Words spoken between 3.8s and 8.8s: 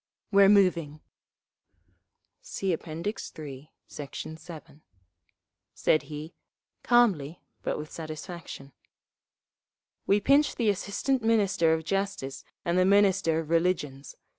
Sect. 7) said he, calmly but with satisfaction.